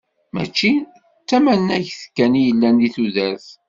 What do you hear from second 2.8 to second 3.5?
deg tudert.